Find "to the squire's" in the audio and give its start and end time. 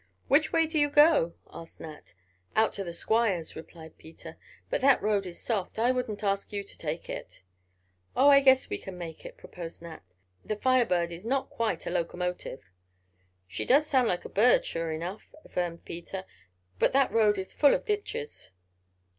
2.73-3.55